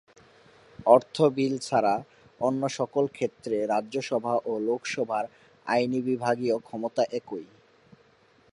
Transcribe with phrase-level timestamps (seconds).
[0.85, 1.95] অর্থ বিল ছাড়া
[2.41, 5.25] অন্য সকল ক্ষেত্রে রাজ্যসভা ও লোকসভার
[5.65, 7.45] আইনবিভাগীয় ক্ষমতা একই।